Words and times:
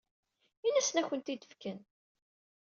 Ini-asen 0.67 0.99
ad 0.99 1.03
ak-tent-id-fken. 1.05 1.79